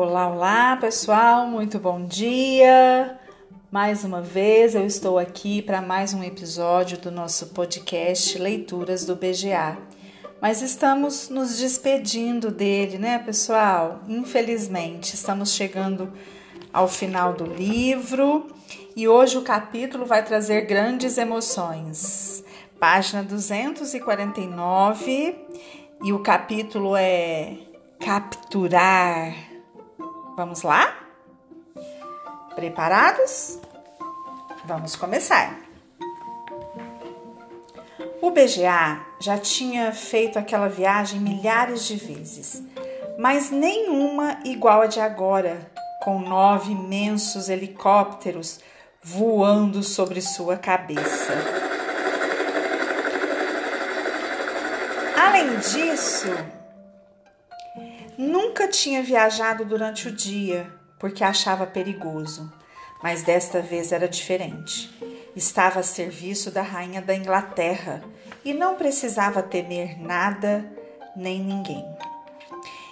[0.00, 3.18] Olá, olá pessoal, muito bom dia!
[3.68, 9.16] Mais uma vez eu estou aqui para mais um episódio do nosso podcast Leituras do
[9.16, 9.76] BGA.
[10.40, 13.98] Mas estamos nos despedindo dele, né, pessoal?
[14.06, 16.12] Infelizmente, estamos chegando
[16.72, 18.46] ao final do livro
[18.94, 22.44] e hoje o capítulo vai trazer grandes emoções.
[22.78, 25.34] Página 249
[26.04, 27.56] e o capítulo é
[27.98, 29.47] Capturar.
[30.38, 30.96] Vamos lá?
[32.54, 33.58] Preparados?
[34.66, 35.58] Vamos começar.
[38.22, 42.62] O BGA já tinha feito aquela viagem milhares de vezes,
[43.18, 45.72] mas nenhuma igual a de agora,
[46.04, 48.60] com nove imensos helicópteros
[49.02, 51.32] voando sobre sua cabeça.
[55.16, 56.28] Além disso,
[58.28, 62.52] Nunca tinha viajado durante o dia porque achava perigoso,
[63.02, 64.90] mas desta vez era diferente.
[65.34, 68.02] Estava a serviço da rainha da Inglaterra
[68.44, 70.70] e não precisava temer nada
[71.16, 71.82] nem ninguém.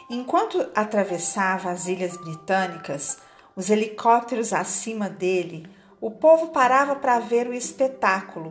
[0.08, 3.18] Enquanto atravessava as ilhas britânicas,
[3.54, 5.68] os helicópteros acima dele,
[6.00, 8.48] o povo parava para ver o espetáculo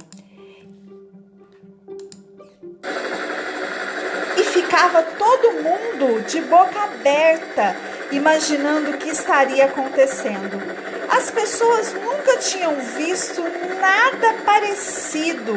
[4.55, 7.75] ficava todo mundo de boca aberta,
[8.09, 10.57] imaginando o que estaria acontecendo.
[11.09, 13.41] As pessoas nunca tinham visto
[13.81, 15.53] nada parecido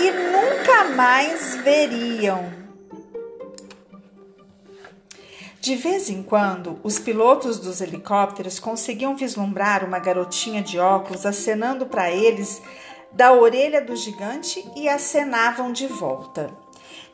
[0.00, 2.52] e nunca mais veriam.
[5.60, 11.86] De vez em quando, os pilotos dos helicópteros conseguiam vislumbrar uma garotinha de óculos acenando
[11.86, 12.60] para eles
[13.12, 16.63] da orelha do gigante e acenavam de volta.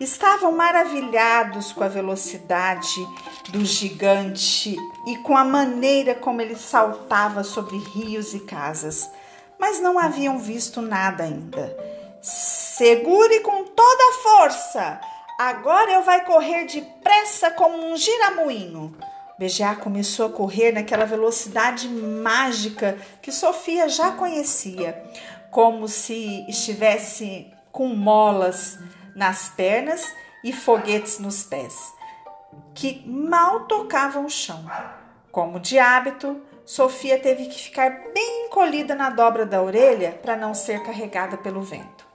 [0.01, 3.07] Estavam maravilhados com a velocidade
[3.51, 4.75] do gigante
[5.07, 9.11] e com a maneira como ele saltava sobre rios e casas,
[9.59, 11.77] mas não haviam visto nada ainda.
[12.23, 15.01] Segure com toda a força!
[15.39, 18.97] Agora eu vai correr depressa como um giramoinho.
[19.39, 25.03] BGA começou a correr naquela velocidade mágica que Sofia já conhecia,
[25.51, 28.79] como se estivesse com molas
[29.21, 31.93] nas pernas e foguetes nos pés,
[32.75, 34.65] que mal tocavam o chão.
[35.31, 40.55] Como de hábito, Sofia teve que ficar bem encolhida na dobra da orelha para não
[40.55, 42.07] ser carregada pelo vento.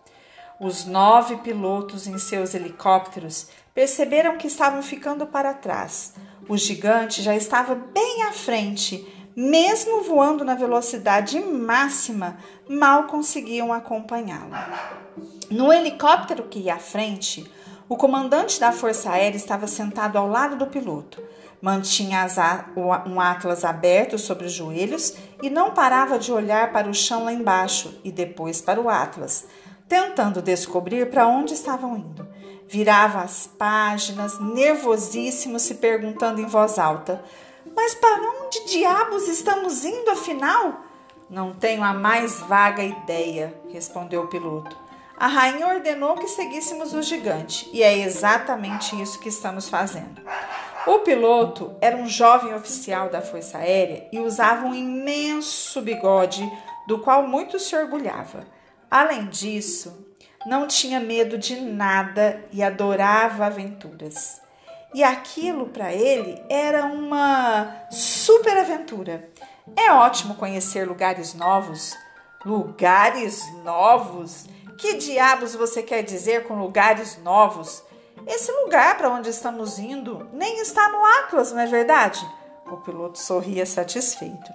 [0.59, 6.15] Os nove pilotos em seus helicópteros perceberam que estavam ficando para trás.
[6.49, 14.55] O gigante já estava bem à frente, mesmo voando na velocidade máxima, mal conseguiam acompanhá-lo.
[15.49, 17.49] No helicóptero que ia à frente,
[17.87, 21.21] o comandante da Força Aérea estava sentado ao lado do piloto.
[21.61, 22.25] Mantinha
[23.05, 27.33] um atlas aberto sobre os joelhos e não parava de olhar para o chão lá
[27.33, 29.45] embaixo e depois para o atlas,
[29.87, 32.27] tentando descobrir para onde estavam indo.
[32.67, 37.23] Virava as páginas, nervosíssimo, se perguntando em voz alta:
[37.75, 40.81] Mas para onde diabos estamos indo afinal?
[41.29, 44.84] Não tenho a mais vaga ideia, respondeu o piloto.
[45.17, 50.21] A rainha ordenou que seguíssemos o gigante, e é exatamente isso que estamos fazendo.
[50.85, 56.51] O piloto era um jovem oficial da Força Aérea e usava um imenso bigode,
[56.85, 58.45] do qual muito se orgulhava.
[58.91, 60.05] Além disso,
[60.45, 64.41] não tinha medo de nada e adorava aventuras.
[64.93, 69.29] E aquilo para ele era uma super aventura.
[69.75, 71.97] É ótimo conhecer lugares novos.
[72.45, 74.45] Lugares novos?
[74.77, 77.83] Que diabos você quer dizer com lugares novos?
[78.27, 82.25] Esse lugar para onde estamos indo nem está no Atlas, não é verdade?
[82.69, 84.51] O piloto sorria satisfeito.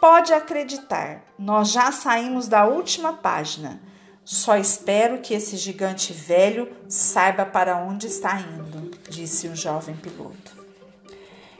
[0.00, 3.80] Pode acreditar, nós já saímos da última página.
[4.24, 10.56] Só espero que esse gigante velho saiba para onde está indo, disse o jovem piloto.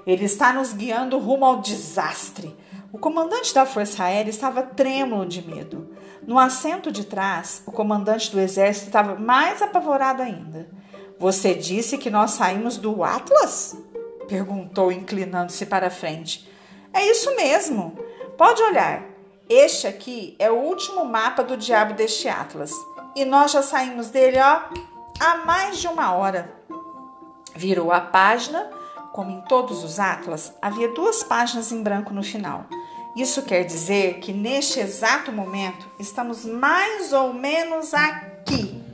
[0.06, 2.56] Ele está nos guiando rumo ao desastre.
[2.92, 5.95] O comandante da Força Aérea estava trêmulo de medo.
[6.26, 10.68] No assento de trás, o comandante do exército estava mais apavorado ainda.
[11.20, 13.76] Você disse que nós saímos do Atlas?
[14.26, 16.50] perguntou, inclinando-se para frente.
[16.92, 17.96] É isso mesmo.
[18.36, 19.04] Pode olhar.
[19.48, 22.72] Este aqui é o último mapa do diabo deste Atlas.
[23.14, 24.62] E nós já saímos dele, ó,
[25.20, 26.52] há mais de uma hora.
[27.54, 28.68] Virou a página,
[29.12, 32.66] como em todos os Atlas, havia duas páginas em branco no final.
[33.16, 38.84] Isso quer dizer que neste exato momento estamos mais ou menos aqui,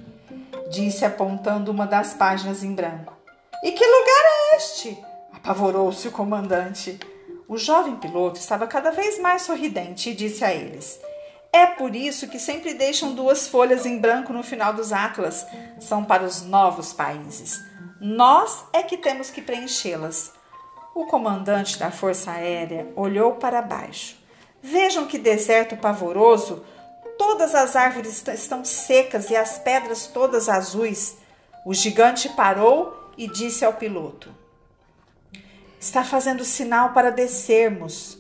[0.70, 3.16] disse apontando uma das páginas em branco.
[3.64, 4.96] E que lugar é este?
[5.32, 7.00] Apavorou-se o comandante.
[7.48, 11.00] O jovem piloto estava cada vez mais sorridente e disse a eles:
[11.52, 15.44] É por isso que sempre deixam duas folhas em branco no final dos atlas.
[15.80, 17.60] São para os novos países.
[18.00, 20.32] Nós é que temos que preenchê-las.
[20.94, 24.16] O comandante da Força Aérea olhou para baixo.
[24.62, 26.64] Vejam que deserto pavoroso!
[27.18, 31.16] Todas as árvores estão secas e as pedras todas azuis.
[31.64, 34.28] O gigante parou e disse ao piloto:
[35.80, 38.18] Está fazendo sinal para descermos.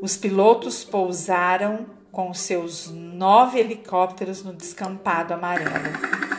[0.00, 6.31] Os pilotos pousaram com seus nove helicópteros no descampado amarelo.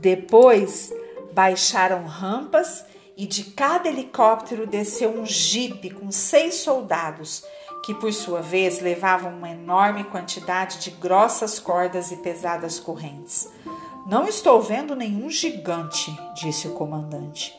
[0.00, 0.92] Depois
[1.32, 2.84] baixaram rampas
[3.16, 7.42] e de cada helicóptero desceu um jipe com seis soldados,
[7.84, 13.48] que por sua vez levavam uma enorme quantidade de grossas cordas e pesadas correntes.
[14.06, 17.52] Não estou vendo nenhum gigante, disse o comandante.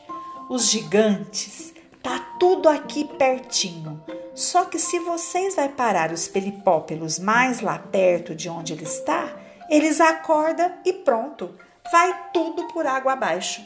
[0.48, 4.02] Os gigantes, tá tudo aqui pertinho.
[4.34, 9.36] Só que se vocês vai parar os pelipópelos mais lá perto de onde ele está,
[9.68, 11.54] eles acordam e pronto,
[11.90, 13.62] vai tudo por água abaixo.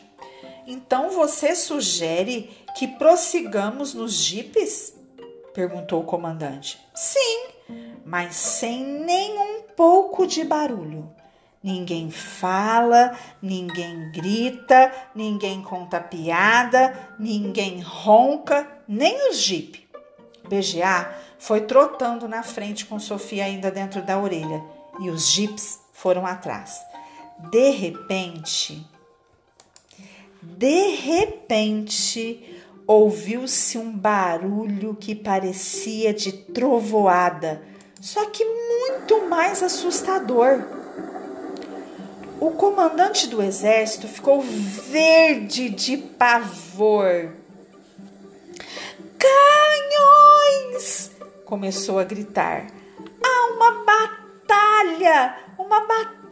[0.67, 4.94] Então você sugere que prossigamos nos jipes?
[5.53, 6.81] perguntou o comandante.
[6.94, 7.47] Sim,
[8.05, 11.09] mas sem nenhum pouco de barulho.
[11.62, 19.88] Ninguém fala, ninguém grita, ninguém conta piada, ninguém ronca, nem os jipe.
[20.47, 24.62] BGA foi trotando na frente com Sofia ainda dentro da orelha
[25.00, 26.82] e os jipes foram atrás.
[27.39, 28.87] De repente,
[30.43, 37.63] de repente, ouviu-se um barulho que parecia de trovoada,
[38.01, 40.63] só que muito mais assustador.
[42.39, 47.33] O comandante do exército ficou verde de pavor.
[49.19, 51.11] Canhões!
[51.47, 52.67] começou a gritar.
[53.23, 55.39] Há uma batalha!
[55.59, 56.24] Uma batalha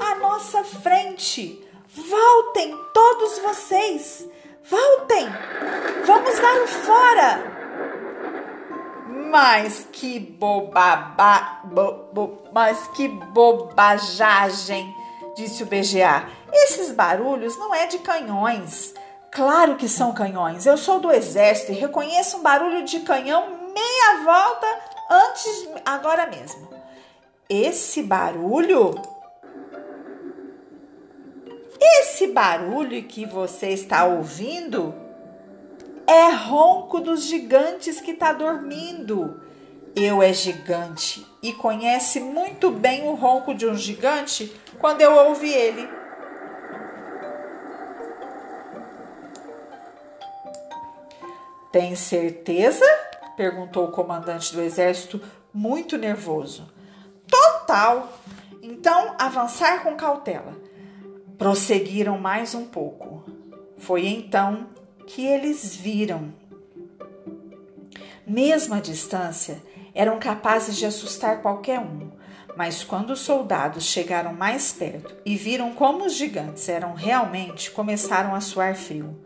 [0.00, 1.64] à nossa frente!
[1.88, 4.28] Voltem, todos vocês!
[4.64, 5.26] Voltem!
[6.04, 7.58] Vamos dar o fora!
[9.30, 14.94] Mas que bobaba, bo, bo, mas que bobajagem,
[15.36, 16.28] disse o BGA.
[16.52, 18.94] Esses barulhos não é de canhões.
[19.30, 20.64] Claro que são canhões.
[20.64, 24.66] Eu sou do exército e reconheço um barulho de canhão meia volta
[25.10, 26.67] antes agora mesmo.
[27.48, 28.94] Esse barulho
[31.80, 34.92] esse barulho que você está ouvindo
[36.06, 39.40] é ronco dos gigantes que está dormindo.
[39.94, 45.52] Eu é gigante e conhece muito bem o ronco de um gigante quando eu ouvi
[45.52, 45.88] ele.
[51.70, 52.84] Tem certeza?
[53.36, 55.22] perguntou o comandante do exército,
[55.54, 56.77] muito nervoso.
[57.68, 58.10] Total!
[58.62, 60.56] Então, avançar com cautela.
[61.36, 63.22] Prosseguiram mais um pouco.
[63.76, 64.68] Foi então
[65.06, 66.32] que eles viram.
[68.26, 69.62] Mesmo à distância,
[69.94, 72.10] eram capazes de assustar qualquer um,
[72.58, 78.34] mas quando os soldados chegaram mais perto e viram como os gigantes eram realmente, começaram
[78.34, 79.16] a suar frio.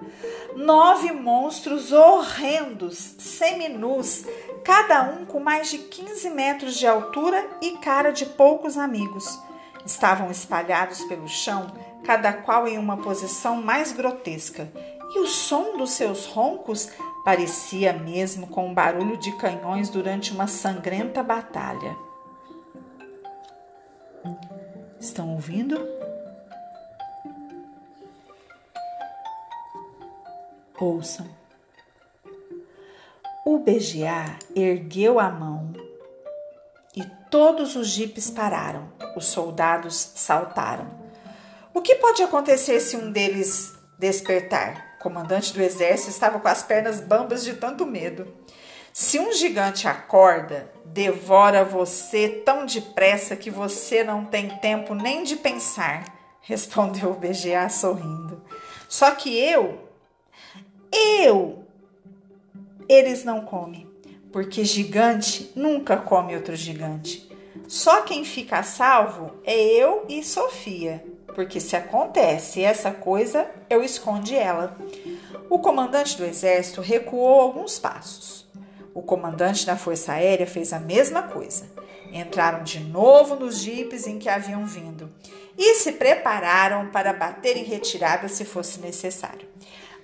[0.55, 4.27] Nove monstros horrendos, seminus,
[4.63, 9.41] cada um com mais de 15 metros de altura e cara de poucos amigos.
[9.87, 11.73] Estavam espalhados pelo chão
[12.05, 14.71] cada qual em uma posição mais grotesca,
[15.15, 16.91] e o som dos seus roncos
[17.25, 22.12] parecia mesmo com o barulho de canhões durante uma sangrenta batalha.
[25.01, 25.77] Estão ouvindo?
[30.79, 31.27] Ouçam.
[33.45, 35.73] O BGA ergueu a mão
[36.95, 38.89] e todos os jipes pararam.
[39.17, 40.89] Os soldados saltaram.
[41.75, 44.97] O que pode acontecer se um deles despertar?
[44.99, 48.33] O comandante do exército estava com as pernas bambas de tanto medo.
[48.93, 55.37] Se um gigante acorda, devora você tão depressa que você não tem tempo nem de
[55.37, 56.05] pensar,
[56.43, 58.43] respondeu o BGA sorrindo.
[58.89, 59.89] Só que eu,
[60.93, 61.65] eu,
[62.89, 63.89] eles não comem,
[64.31, 67.31] porque gigante nunca come outro gigante.
[67.67, 71.03] Só quem fica salvo é eu e Sofia
[71.35, 74.77] porque se acontece essa coisa, eu esconde ela.
[75.49, 78.47] O comandante do exército recuou alguns passos.
[78.95, 81.65] O comandante da Força Aérea fez a mesma coisa.
[82.13, 85.11] Entraram de novo nos jipes em que haviam vindo
[85.57, 89.49] e se prepararam para bater em retirada se fosse necessário.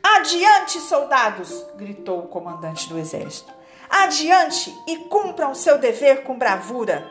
[0.02, 1.66] Adiante, soldados!
[1.76, 3.52] gritou o comandante do exército.
[3.90, 7.11] Adiante e cumpram seu dever com bravura.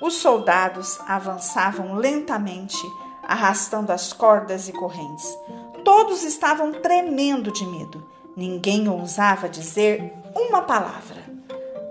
[0.00, 2.82] Os soldados avançavam lentamente,
[3.22, 5.36] arrastando as cordas e correntes.
[5.84, 8.06] Todos estavam tremendo de medo.
[8.36, 11.22] Ninguém ousava dizer uma palavra.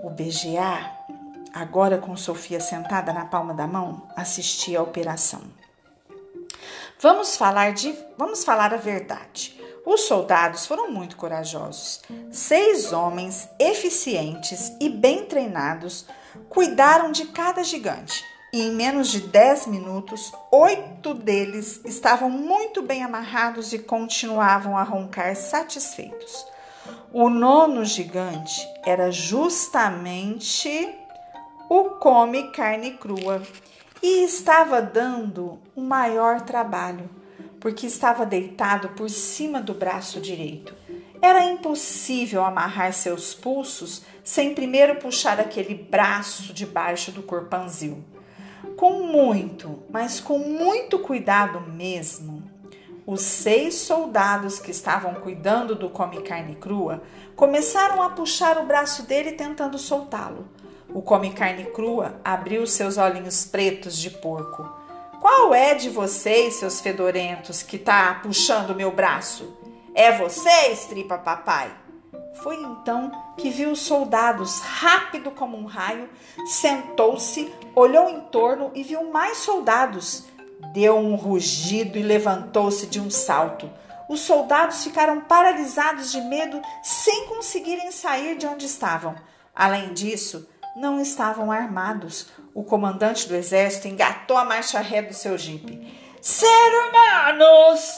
[0.02, 0.90] O BGA,
[1.54, 5.42] agora com Sofia sentada na palma da mão, assistia à operação.
[7.00, 9.60] Vamos falar de, vamos falar a verdade.
[9.84, 12.02] Os soldados foram muito corajosos.
[12.30, 16.06] Seis homens eficientes e bem treinados
[16.48, 18.24] cuidaram de cada gigante.
[18.52, 24.82] E em menos de dez minutos, oito deles estavam muito bem amarrados e continuavam a
[24.82, 26.51] roncar satisfeitos.
[27.14, 30.88] O nono gigante era justamente
[31.68, 33.42] o come carne crua
[34.02, 37.10] e estava dando o maior trabalho,
[37.60, 40.74] porque estava deitado por cima do braço direito.
[41.20, 48.02] Era impossível amarrar seus pulsos sem primeiro puxar aquele braço debaixo do corpanzil.
[48.74, 52.41] Com muito, mas com muito cuidado mesmo,
[53.06, 57.02] os seis soldados que estavam cuidando do come carne crua
[57.34, 60.46] começaram a puxar o braço dele tentando soltá-lo.
[60.94, 64.68] O come carne crua abriu seus olhinhos pretos de porco.
[65.20, 69.56] Qual é de vocês, seus fedorentos, que tá puxando meu braço?
[69.94, 71.70] É vocês, tripa papai?
[72.42, 76.08] Foi então que viu os soldados, rápido como um raio,
[76.46, 80.24] sentou-se, olhou em torno e viu mais soldados.
[80.70, 83.70] Deu um rugido e levantou-se de um salto.
[84.08, 89.14] Os soldados ficaram paralisados de medo sem conseguirem sair de onde estavam.
[89.54, 92.28] Além disso, não estavam armados.
[92.54, 95.92] O comandante do exército engatou a marcha ré do seu jipe.
[96.20, 97.92] Ser humanos!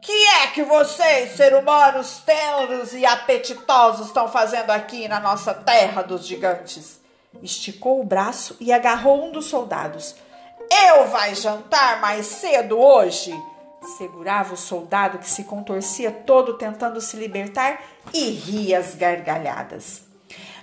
[0.00, 6.02] Que é que vocês, ser humanos tenros e apetitosos, estão fazendo aqui na nossa terra
[6.02, 7.00] dos gigantes?
[7.42, 10.14] Esticou o braço e agarrou um dos soldados.
[10.70, 13.32] Eu vai jantar mais cedo hoje?
[13.96, 17.82] Segurava o soldado que se contorcia todo tentando se libertar
[18.12, 20.02] e ria as gargalhadas.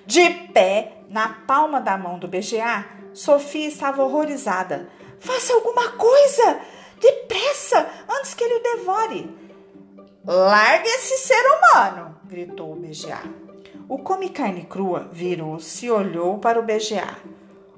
[0.06, 4.90] De pé, na palma da mão do BGA, Sofia estava horrorizada.
[5.20, 6.60] Faça alguma coisa!
[7.00, 9.38] Depressa, antes que ele o devore.
[10.26, 12.18] Largue esse ser humano!
[12.26, 13.22] gritou o BGA.
[13.88, 17.18] O come carne crua virou-se e olhou para o BGA.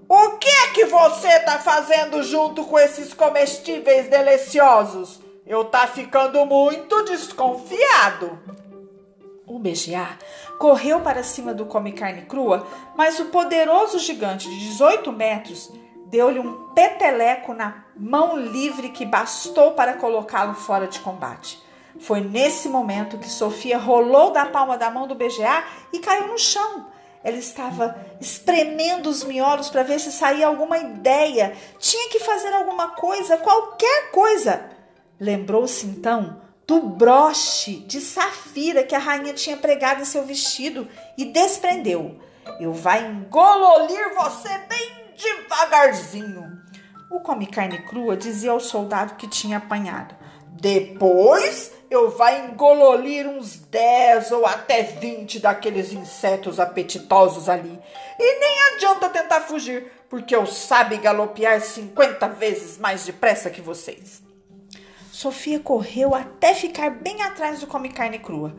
[0.08, 5.20] O que é que você está fazendo junto com esses comestíveis deliciosos?
[5.48, 8.38] Eu tá ficando muito desconfiado.
[9.48, 10.18] O BGA
[10.60, 15.72] correu para cima do come carne crua, mas o poderoso gigante de 18 metros
[16.06, 21.60] deu-lhe um peteleco na mão livre que bastou para colocá-lo fora de combate.
[22.00, 26.38] Foi nesse momento que Sofia rolou da palma da mão do BGA e caiu no
[26.38, 26.94] chão.
[27.26, 31.58] Ela estava espremendo os miolos para ver se saía alguma ideia.
[31.80, 34.70] Tinha que fazer alguma coisa, qualquer coisa.
[35.20, 41.26] Lembrou-se então do broche de safira que a rainha tinha pregado em seu vestido e
[41.26, 42.20] desprendeu.
[42.60, 46.62] Eu vai engololir você bem devagarzinho.
[47.10, 50.16] O come carne crua dizia ao soldado que tinha apanhado.
[50.60, 57.80] Depois eu vai engololir uns 10 ou até 20 daqueles insetos apetitosos ali.
[58.18, 64.24] E nem adianta tentar fugir, porque eu sabe galopear 50 vezes mais depressa que vocês.
[65.12, 68.54] Sofia correu até ficar bem atrás do come carne crua,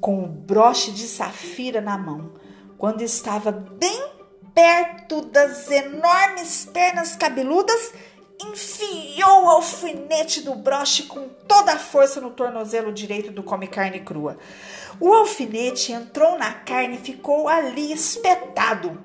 [0.00, 2.32] com o broche de safira na mão.
[2.76, 4.18] Quando estava bem
[4.54, 7.92] perto das enormes pernas cabeludas,
[8.42, 14.00] enfiou o alfinete do broche com toda a força no tornozelo direito do come carne
[14.00, 14.38] crua.
[15.00, 19.02] O alfinete entrou na carne e ficou ali espetado.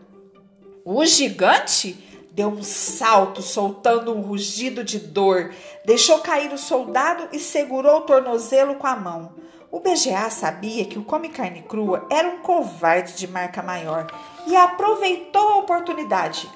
[0.85, 5.53] O gigante Deu um salto, soltando um rugido de dor.
[5.85, 9.35] Deixou cair o soldado e segurou o tornozelo com a mão.
[9.69, 14.07] O BGA sabia que o Come Carne Crua era um covarde de marca maior
[14.47, 16.49] e aproveitou a oportunidade.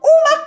[0.00, 0.45] Uma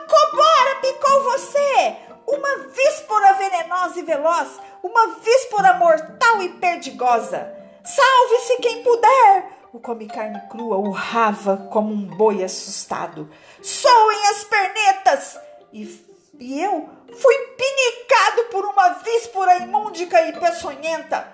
[0.81, 1.95] picou você!
[2.27, 4.59] Uma víspora venenosa e veloz!
[4.83, 7.51] Uma víspora mortal e perdigosa!
[7.83, 9.59] Salve-se quem puder!
[9.71, 13.29] O come carne crua urrava como um boi assustado.
[13.61, 15.39] Soem as pernetas!
[15.71, 16.05] E,
[16.39, 21.27] e eu fui pinicado por uma víspora imúndica e peçonhenta.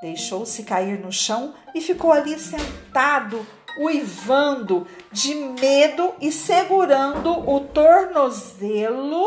[0.00, 3.44] Deixou-se cair no chão e ficou ali sentado,
[3.78, 9.24] uivando de medo e segurando o tornozelo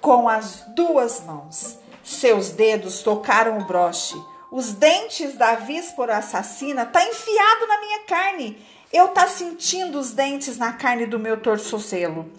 [0.00, 1.78] com as duas mãos.
[2.02, 4.16] Seus dedos tocaram o broche.
[4.50, 8.64] Os dentes da víspora assassina tá enfiado na minha carne.
[8.92, 12.30] Eu tá sentindo os dentes na carne do meu tornozelo.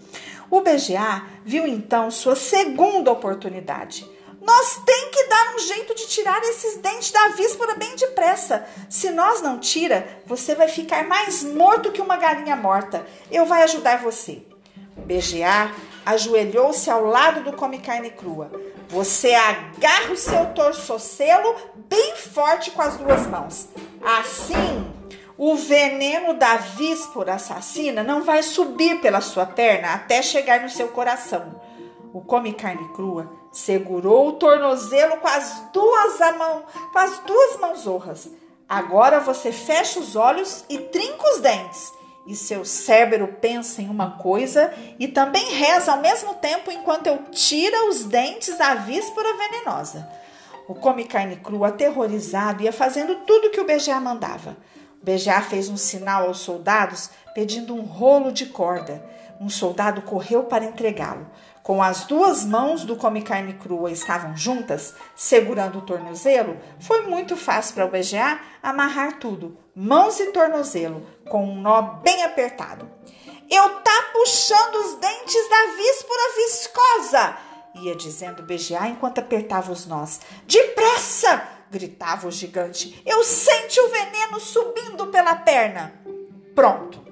[0.50, 4.17] O BGA viu então sua segunda oportunidade.
[4.48, 8.66] Nós tem que dar um jeito de tirar esses dentes da víspora bem depressa.
[8.90, 13.06] Se nós não tira, você vai ficar mais morto que uma galinha morta.
[13.30, 14.42] Eu vai ajudar você.
[14.96, 15.70] BGA
[16.06, 18.50] ajoelhou-se ao lado do come carne crua.
[18.88, 23.68] Você agarra o seu torcocelo bem forte com as duas mãos.
[24.02, 24.94] Assim,
[25.38, 30.88] o veneno da víspora assassina não vai subir pela sua perna até chegar no seu
[30.88, 31.68] coração.
[32.14, 38.30] O come carne crua segurou o tornozelo com as duas mãos, com as duas mãozorras.
[38.68, 41.94] Agora você fecha os olhos e trinca os dentes.
[42.26, 47.20] E seu cérebro pensa em uma coisa e também reza ao mesmo tempo enquanto eu
[47.32, 50.06] tira os dentes da víspora venenosa.
[50.68, 54.58] O come carne crua, aterrorizado, ia fazendo tudo que o BGA mandava.
[55.02, 59.02] O BGA fez um sinal aos soldados pedindo um rolo de corda.
[59.40, 61.26] Um soldado correu para entregá-lo.
[61.68, 67.36] Com as duas mãos do come carne crua estavam juntas, segurando o tornozelo, foi muito
[67.36, 72.90] fácil para o BGA amarrar tudo, mãos e tornozelo, com um nó bem apertado.
[73.50, 77.38] Eu tá puxando os dentes da víspora viscosa,
[77.82, 80.22] ia dizendo o BGA enquanto apertava os nós.
[80.46, 81.50] Depressa!
[81.70, 83.04] gritava o gigante.
[83.06, 85.94] Eu sente o veneno subindo pela perna.
[86.56, 87.06] Pronto.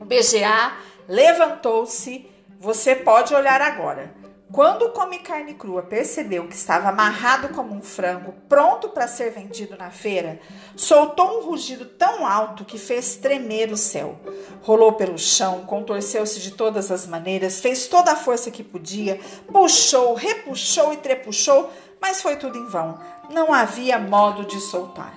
[0.00, 0.76] O BGA
[1.08, 2.34] levantou-se.
[2.58, 4.14] Você pode olhar agora.
[4.50, 9.30] Quando o Come Carne Crua percebeu que estava amarrado como um frango, pronto para ser
[9.30, 10.40] vendido na feira,
[10.76, 14.18] soltou um rugido tão alto que fez tremer o céu.
[14.62, 19.20] Rolou pelo chão, contorceu-se de todas as maneiras, fez toda a força que podia,
[19.52, 22.98] puxou, repuxou e trepuxou, mas foi tudo em vão.
[23.30, 25.12] Não havia modo de soltar.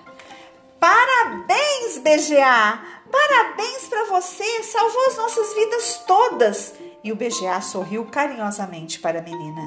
[0.80, 2.80] Parabéns, BGA!
[3.12, 4.64] Parabéns para você!
[4.64, 6.74] Salvou as nossas vidas todas!
[7.04, 9.62] E o BGA sorriu carinhosamente para a menina.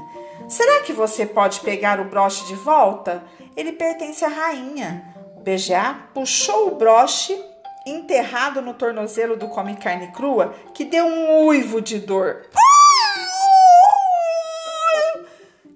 [0.48, 3.24] Será que você pode pegar o broche de volta?
[3.56, 5.14] Ele pertence à rainha.
[5.36, 7.38] O BGA puxou o broche
[7.86, 12.46] enterrado no tornozelo do come carne crua, que deu um uivo de dor.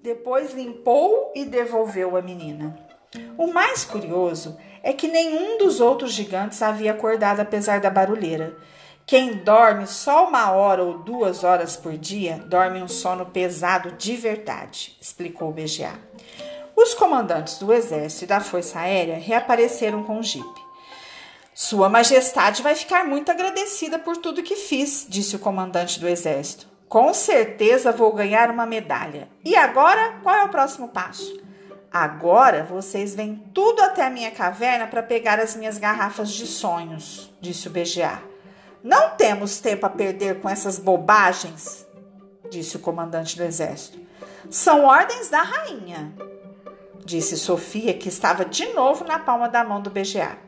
[0.03, 2.79] Depois limpou e devolveu a menina.
[3.37, 8.57] O mais curioso é que nenhum dos outros gigantes havia acordado apesar da barulheira.
[9.07, 14.17] Quem dorme só uma hora ou duas horas por dia dorme um sono pesado de
[14.17, 15.93] verdade, explicou o BGA.
[16.75, 20.61] Os comandantes do exército e da força aérea reapareceram com o jipe.
[21.55, 26.67] Sua Majestade vai ficar muito agradecida por tudo que fiz, disse o comandante do exército.
[26.89, 29.29] Com certeza vou ganhar uma medalha.
[29.45, 31.41] E agora, qual é o próximo passo?
[31.93, 37.33] Agora vocês vêm tudo até a minha caverna para pegar as minhas garrafas de sonhos,
[37.41, 38.36] disse o BGA.
[38.87, 41.85] Não temos tempo a perder com essas bobagens,
[42.49, 43.99] disse o comandante do exército.
[44.49, 46.15] São ordens da rainha,
[47.05, 50.39] disse Sofia, que estava de novo na palma da mão do BGA.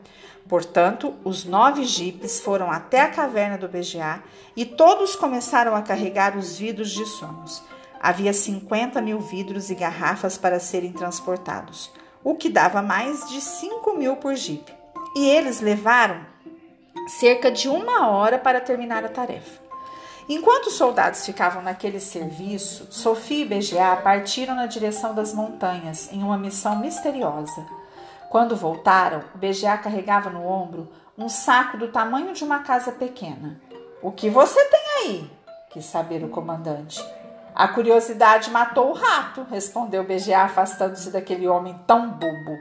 [0.47, 4.23] Portanto, os nove jipes foram até a caverna do BGA
[4.55, 7.61] e todos começaram a carregar os vidros de sonhos.
[7.99, 11.91] Havia 50 mil vidros e garrafas para serem transportados,
[12.23, 14.73] o que dava mais de 5 mil por jipe.
[15.13, 16.25] E eles levaram
[17.09, 19.59] cerca de uma hora para terminar a tarefa.
[20.27, 26.21] Enquanto os soldados ficavam naquele serviço, Sofia e BGA partiram na direção das montanhas em
[26.21, 27.65] uma missão misteriosa.
[28.29, 33.59] Quando voltaram, BGA carregava no ombro um saco do tamanho de uma casa pequena.
[34.03, 35.31] O que você tem aí?
[35.71, 37.03] quis saber o comandante.
[37.53, 42.57] A curiosidade matou o rato, respondeu BGA, afastando-se daquele homem tão bobo.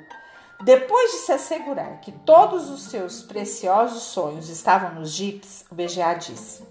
[0.61, 6.15] Depois de se assegurar que todos os seus preciosos sonhos estavam nos jipes, o BGA
[6.15, 6.63] disse: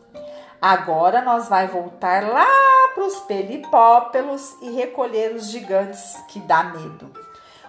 [0.62, 2.46] Agora nós vai voltar lá
[2.94, 7.12] para os pelipópelos e recolher os gigantes que dá medo.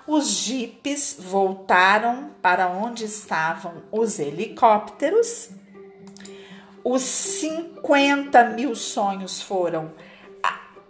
[0.07, 5.51] Os jipes voltaram para onde estavam os helicópteros.
[6.83, 9.93] Os 50 mil sonhos foram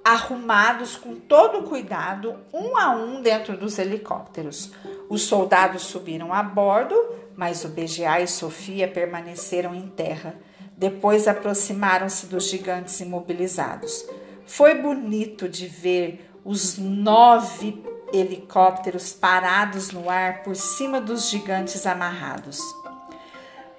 [0.08, 4.72] arrumados com todo cuidado, um a um, dentro dos helicópteros.
[5.06, 6.96] Os soldados subiram a bordo,
[7.36, 10.34] mas o BGA e Sofia permaneceram em terra.
[10.74, 14.08] Depois aproximaram-se dos gigantes imobilizados.
[14.46, 22.58] Foi bonito de ver os nove helicópteros parados no ar por cima dos gigantes amarrados.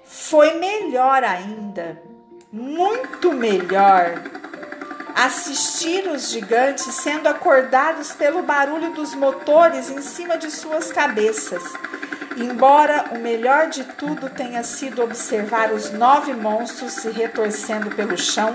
[0.04, 2.00] Foi melhor ainda,
[2.52, 4.22] muito melhor,
[5.14, 11.62] assistir os gigantes sendo acordados pelo barulho dos motores em cima de suas cabeças.
[12.36, 18.54] Embora o melhor de tudo tenha sido observar os nove monstros se retorcendo pelo chão,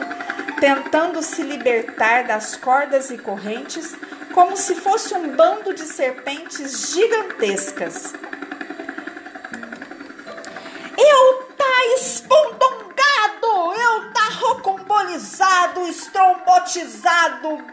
[0.59, 3.95] tentando se libertar das cordas e correntes,
[4.33, 8.13] como se fosse um bando de serpentes gigantescas.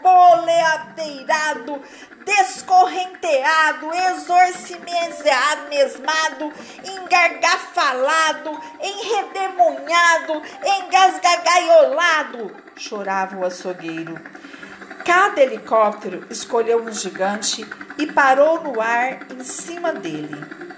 [0.01, 1.81] Boleadeirado,
[2.25, 4.53] descorrenteado, exorcimado,
[6.83, 14.19] engargafalado, enredemunhado, engasgagaiolado, chorava o açougueiro.
[15.05, 17.65] Cada helicóptero escolheu um gigante
[17.97, 20.72] e parou no ar em cima dele.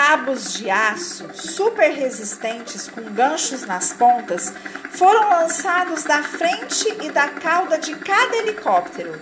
[0.00, 4.54] Cabos de aço super resistentes com ganchos nas pontas
[4.92, 9.20] foram lançados da frente e da cauda de cada helicóptero.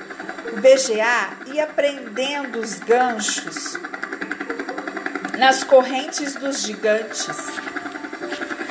[0.52, 3.80] O BGA ia prendendo os ganchos
[5.38, 7.38] nas correntes dos gigantes.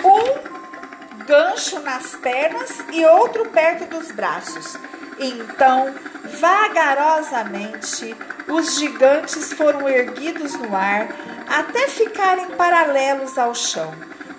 [0.03, 4.77] Um gancho nas pernas e outro perto dos braços.
[5.17, 5.91] Então,
[6.39, 8.15] vagarosamente,
[8.47, 11.07] os gigantes foram erguidos no ar
[11.55, 13.93] até ficarem paralelos ao chão.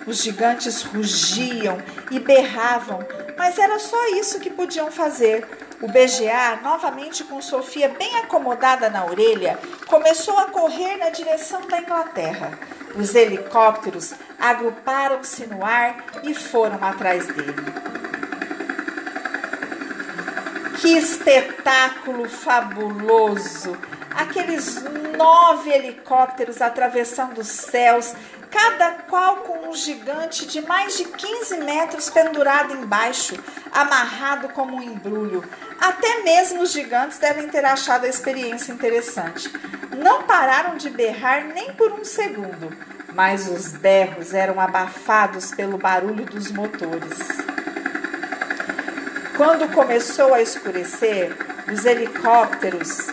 [0.05, 2.99] Os gigantes rugiam e berravam,
[3.35, 5.43] mas era só isso que podiam fazer.
[5.81, 11.79] O BGA, novamente com Sofia bem acomodada na orelha, começou a correr na direção da
[11.79, 12.51] Inglaterra.
[12.95, 17.55] Os helicópteros agruparam-se no ar e foram atrás dele.
[20.79, 23.75] Que espetáculo fabuloso!
[24.17, 24.83] Aqueles
[25.15, 28.15] nove helicópteros atravessando os céus,
[28.49, 33.35] cada qual com um gigante de mais de 15 metros pendurado embaixo,
[33.71, 35.43] amarrado como um embrulho.
[35.79, 39.51] Até mesmo os gigantes devem ter achado a experiência interessante.
[39.95, 42.75] Não pararam de berrar nem por um segundo,
[43.13, 47.19] mas os berros eram abafados pelo barulho dos motores.
[49.35, 51.31] Quando começou a escurecer,
[51.71, 53.09] os helicópteros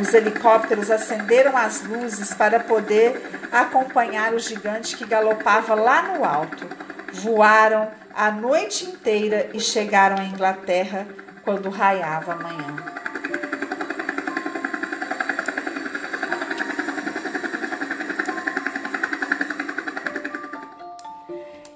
[0.00, 3.20] os helicópteros acenderam as luzes para poder
[3.52, 6.66] acompanhar o gigante que galopava lá no alto.
[7.12, 11.06] Voaram a noite inteira e chegaram à Inglaterra
[11.44, 12.76] quando raiava a manhã.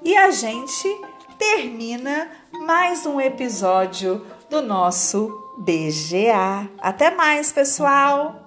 [0.03, 0.89] E a gente
[1.39, 6.69] termina mais um episódio do nosso BGA.
[6.81, 8.45] Até mais, pessoal!